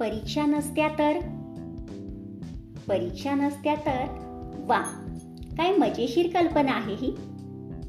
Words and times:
परीक्षा 0.00 0.46
नसत्या 0.46 0.88
तर? 0.88 1.18
परीक्षा 2.88 3.34
नसत्या 3.34 3.74
तर? 3.74 4.04
वा 4.66 4.80
काय 5.56 5.76
मजेशीर 5.76 6.28
कल्पना 6.34 6.72
आहे 6.72 6.94
ही. 6.94 7.10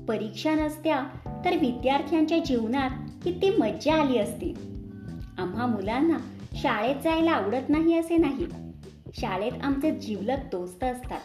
परीक्षा 0.08 0.52
नसत्या 0.52 1.04
तर 1.46 1.58
विद्यार्थ्यांच्या 1.58 2.38
जीवनात 2.38 2.90
किती 3.24 3.50
मज्जा 3.50 3.96
आली 3.96 4.18
असती. 4.18 4.54
आम्हा 5.38 5.66
मुलांना 5.66 6.18
शाळेत 6.56 6.96
जायला 7.04 7.32
आवडत 7.32 7.70
नाही 7.70 8.00
असे 8.00 8.18
नाही. 8.18 8.46
शाळेत 9.22 9.52
आमचे 9.64 9.92
जिवलग 9.92 10.38
दोस्त 10.52 10.84
असतात. 10.84 11.22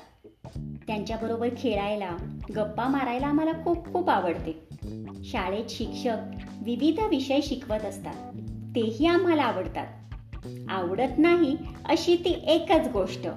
त्यांच्याबरोबर 0.87 1.49
खेळायला 1.59 2.17
गप्पा 2.57 2.89
मारायला 2.89 3.27
आम्हाला 3.27 3.53
खूप 3.53 3.93
खूप 3.93 4.11
आवडते. 4.11 4.61
शाळेत 5.25 5.65
शिक्षक 5.69 6.17
विविध 6.63 7.01
विषय 7.01 7.41
शिकवत 7.41 7.85
असतात. 7.85 8.33
तेही 8.77 9.07
आम्हाला 9.07 9.43
आवडतात. 9.43 9.87
आवडत 10.69 11.19
नाही 11.19 11.57
अशी 11.89 12.17
ती 12.17 12.43
एकच 12.47 12.89
गोष्ट 12.93 13.29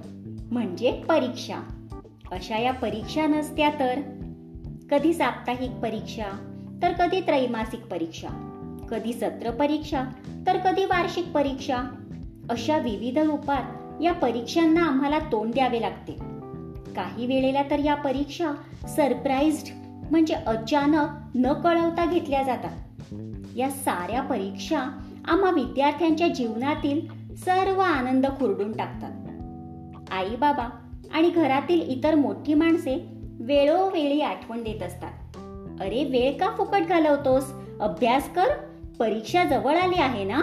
म्हणजे 0.52 0.92
परीक्षा. 0.92 1.56
अशा 2.32 2.58
या 2.58 2.74
परीक्षा 2.74 3.28
नसत्या 3.28 3.70
तर. 3.70 4.00
कधी 4.92 5.14
साप्ताहिक 5.14 5.72
परीक्षा 5.72 6.54
तर 6.82 6.94
कधी 6.94 7.22
त्रैमासिक 7.22 7.80
परीक्षा. 7.80 8.28
कधी 8.90 9.14
सत्र 9.14 9.52
परीक्षा 9.52 10.04
तर 10.48 10.58
कधी 10.58 10.86
वार्षिक 10.86 11.28
परीक्षा. 11.28 11.78
अशा 12.50 12.78
विविध 12.78 13.18
रूपात 13.18 13.64
या 14.02 14.14
परीक्षांना 14.14 14.82
आम्हाला 14.84 15.20
तोंड 15.20 15.54
द्यावे 15.54 15.82
लागते. 15.82 16.12
काही 16.94 17.26
वेळेला 17.26 17.64
तर 17.64 17.80
या 17.80 17.96
परीक्षा 17.96 18.52
सरप्राईज्ड 18.88 19.74
म्हणजे 20.12 20.34
अचानक 20.34 21.08
न 21.36 21.54
कळवता 21.54 22.06
घेतल्या 22.06 22.44
जातात. 22.44 22.87
या 23.58 23.70
साऱ्या 23.70 24.22
परीक्षा 24.22 24.80
आम्हा 25.28 25.52
विद्यार्थ्यांच्या 25.52 26.28
जीवनातील 26.28 27.08
सर्व 27.36 27.80
आनंद 27.80 28.26
खुरडून 28.26 28.72
टाकतात. 28.72 29.12
आई 30.12 30.36
बाबा 30.36 30.70
आणि 31.14 31.30
घरातील 31.30 31.82
इतर 31.82 32.16
मोठी 32.16 32.54
माणसे 32.54 33.08
वेळोवेळी 33.40 34.22
आठवण 34.22 34.64
देत 34.64 34.84
असतात. 34.84 35.12
अरे 35.82 36.04
वेळ 36.04 36.38
का 36.38 36.50
फुकट 36.58 36.82
घालवतोस? 36.90 37.54
अभ्यास 37.80 38.34
कर 38.34 38.46
परीक्षा 39.00 39.44
जवळ 39.44 39.76
आली 39.76 40.02
आहे 40.02 40.24
ना? 40.24 40.42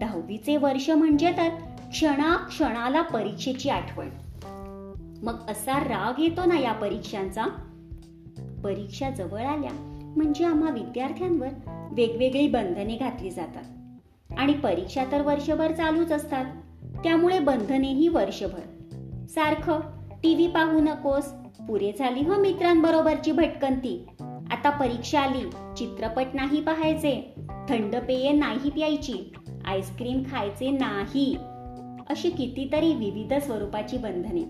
दहावीचे 0.00 0.56
वर्ष 0.56 0.90
म्हणजे 0.90 1.32
तर 1.36 1.48
क्षणा 1.90 2.36
क्षणाला 2.36 3.02
परीक्षेची 3.02 3.70
आठवण. 3.70 4.08
मग 5.22 5.50
असा 5.50 5.80
राग 5.80 6.20
येतो 6.20 6.44
ना 6.44 6.58
या 6.58 6.72
परीक्षांचा? 6.72 7.44
परीक्षा 8.64 9.10
जवळ 9.10 9.40
आल्या 9.40 9.99
म्हणजे 10.16 10.44
आम्हा 10.44 10.70
विद्यार्थ्यांवर 10.70 11.48
वेगवेगळी 11.92 12.48
बंधने 12.48 12.96
घातली 12.96 13.30
जातात. 13.30 13.64
आणि 14.38 14.52
परीक्षा 14.52 15.04
तर 15.12 15.22
वर्षभर 15.22 15.72
चालूच 15.72 16.12
असतात. 16.12 16.44
त्यामुळे 17.04 17.38
बंधनेही 17.38 18.08
वर्षभर. 18.08 18.60
सारखं 19.28 19.80
टीव्ही 20.22 20.46
पाहू 20.46 20.80
नकोस. 20.80 21.24
पुरे 21.68 21.92
झाली 21.98 22.20
हो 22.20 22.40
मित्रांबरोबरची 22.40 23.32
भटकंती. 23.32 24.06
आता 24.50 24.70
परीक्षा 24.70 25.20
आली 25.20 25.50
चित्रपट 25.76 26.26
नाही 26.34 26.60
पाहायचे 26.60 27.34
थंड 27.68 27.96
पेये 27.96 28.32
नाही 28.32 28.70
प्यायची 28.70 29.32
आईस्क्रीम 29.64 30.22
खायचे 30.22 30.70
नाही. 30.70 31.36
अशी 32.10 32.30
कितीतरी 32.30 32.94
विविध 32.94 33.34
स्वरूपाची 33.34 33.98
बंधने. 33.98 34.42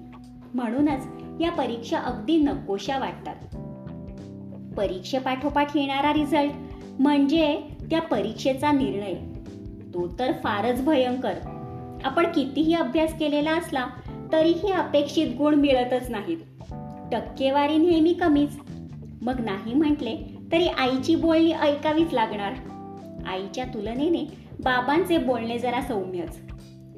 म्हणूनच 0.55 1.07
या 1.41 1.51
परीक्षा 1.51 1.99
अगदी 1.99 2.37
नकोशा 2.37 2.99
वाटतात. 2.99 3.57
परीक्षेपाठोपाठ 4.77 5.77
येणारा 5.77 6.13
रिझल्ट 6.13 6.53
म्हणजे 6.99 7.61
त्या 7.91 8.01
परीक्षेचा 8.01 8.73
निर्णय. 8.73 9.15
तो 9.95 10.09
तर 10.19 10.33
फारच 10.33 10.85
भयंकर. 10.85 11.33
आपण 12.05 12.27
कितीही 12.27 12.75
अभ्यास 12.75 13.19
केलेला 13.19 13.51
असला 13.51 13.87
तरीही 14.33 14.73
अपेक्षित 14.73 15.27
गुण 15.39 15.55
मिळतच 15.55 16.11
नाहीत. 16.11 16.39
टक्केवारी 17.13 17.77
नेहमी 17.77 18.13
कमीच. 18.13 18.59
मग 19.23 19.41
नाही 19.41 19.75
म्हटले 19.75 20.17
तरी 20.53 20.67
आईची 20.67 21.15
बोलणी 21.15 21.53
ऐकावीच 21.53 22.13
लागणार. 22.13 22.53
आईच्या 23.27 23.65
तुलनेने 23.65 24.25
बाबांचे 24.65 25.19
बोलणे 25.19 25.59
जरा 25.59 25.83
सौम्यच. 25.83 26.39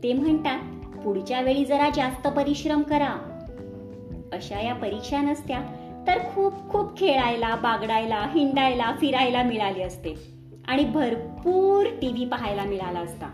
ते 0.03 0.13
म्हणतात 0.13 0.59
पुढच्या 0.99 1.41
वेळी 1.41 1.65
जरा 1.65 1.89
जास्त 1.95 2.29
परिश्रम 2.29 2.83
करा. 2.83 3.17
अशा 4.33 4.61
या 4.61 4.75
परीक्षा 4.75 5.21
नसत्या 5.21 5.61
तर 6.07 6.19
खूप 6.35 6.71
खूप 6.71 6.99
खेळायला 6.99 7.55
बागडायला 7.55 8.27
हिंडायला 8.35 8.95
फिरायला 9.01 9.43
मिळाली 9.43 9.83
असते. 9.83 10.15
आणि 10.69 10.85
भरपूर 10.85 11.87
टी 12.03 12.09
व्ही 12.09 12.25
पाहायला 12.25 12.65
मिळाला 12.65 13.01
असता. 13.01 13.27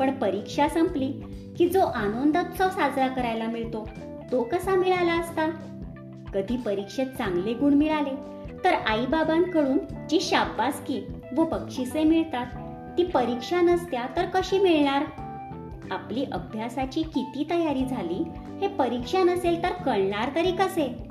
पण 0.00 0.10
परीक्षा 0.10 0.68
संपली 0.68 1.12
की 1.58 1.68
जो 1.68 1.80
आनंदोत्सव 1.80 2.68
साजरा 2.68 3.06
करायला 3.06 3.44
मिळतो 3.44 3.88
तो 4.32 4.42
कसा 4.42 4.74
मिळाला 4.74 5.12
असता? 5.12 5.50
कधी 6.34 6.56
परीक्षेत 6.56 7.06
चांगले 7.06 7.54
गुण 7.54 7.74
मिळाले 7.74 8.10
तर 8.64 8.74
आईबाबांकडून 8.74 9.78
जी 10.10 10.20
शाबासकी 10.20 11.06
व 11.36 11.44
बक्षिसे 11.44 12.04
मिळतात 12.04 12.46
ती 12.98 13.04
परीक्षा 13.04 13.60
नसत्या 13.60 14.02
तर 14.16 14.26
कशी 14.34 14.58
मिळणार? 14.58 15.02
आपली 15.90 16.24
अभ्यासाची 16.32 17.02
किती 17.02 17.46
तयारी 17.50 17.84
झाली 17.86 18.22
हे 18.60 18.68
परीक्षा 18.68 19.22
नसेल 19.22 19.62
तर 19.62 19.72
कळणार 19.72 20.30
तरी 20.34 20.52
कसे? 20.52 21.09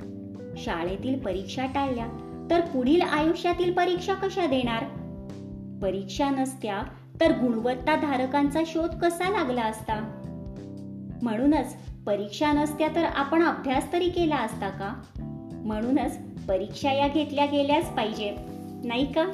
शाळेतील 0.60 1.18
परीक्षा 1.18 1.66
टाळल्या 1.66 2.06
तर 2.50 2.60
पुढील 2.60 3.00
आयुष्यातील 3.00 3.72
परीक्षा 3.72 4.14
कशा 4.14 4.46
देणार? 4.46 4.84
परीक्षा 5.82 6.30
नसत्या 6.30 6.82
तर 7.20 7.30
गुणवत्ता 7.30 7.96
धारकांचा 7.96 8.60
शोध 8.66 8.90
कसा 9.02 9.28
लागला 9.30 9.62
असता? 9.62 10.16
म्हणूनच 11.22 11.76
परीक्षा 12.06 12.52
नसत्या 12.52 12.88
तर 12.94 13.04
आपण 13.04 13.42
अभ्यास 13.42 13.92
तरी 13.92 14.08
केला 14.08 14.36
असता 14.36 14.68
का? 14.68 15.02
म्हणूनच 15.64 16.18
परीक्षा 16.48 16.92
या 16.92 17.08
घेतल्या 17.08 17.46
गेल्याच 17.46 17.96
पाहिजेत 17.96 18.32
नाही 18.84 19.12
का? 19.12 19.24